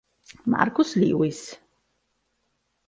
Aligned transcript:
Marcus 0.47 0.97
Lewis 0.97 1.61